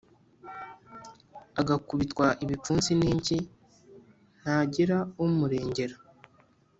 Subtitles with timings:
[1.61, 3.37] agakubitwa ibipfunsi n'inshyi,
[4.39, 5.95] ntagira umurengera?